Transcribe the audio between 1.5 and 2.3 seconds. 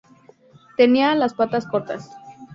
cortas.